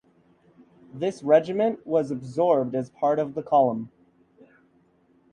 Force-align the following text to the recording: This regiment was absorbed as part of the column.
This 0.95 1.21
regiment 1.21 1.85
was 1.85 2.09
absorbed 2.09 2.73
as 2.73 2.89
part 2.89 3.19
of 3.19 3.35
the 3.35 3.43
column. 3.43 3.91